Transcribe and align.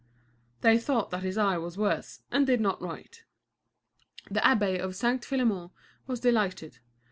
They 0.61 0.79
thought 0.79 1.11
that 1.11 1.21
his 1.21 1.37
eye 1.37 1.59
was 1.59 1.77
worse 1.77 2.23
and 2.31 2.47
did 2.47 2.59
not 2.59 2.81
write. 2.81 3.23
The 4.31 4.39
abbé 4.39 4.79
of 4.79 4.95
St. 4.95 5.21
Philémon 5.21 5.69
was 6.07 6.19
delighted. 6.19 6.79